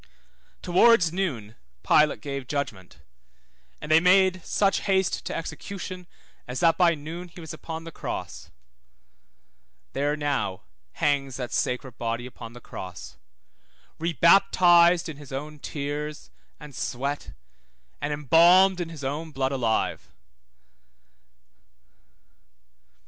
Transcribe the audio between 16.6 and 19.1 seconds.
sweat, and embalmed in his